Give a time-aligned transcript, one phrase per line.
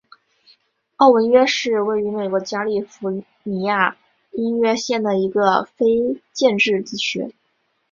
[0.95, 3.97] 奥文约是位于美国加利福尼亚州
[4.31, 7.35] 因约县的一个非建制地区。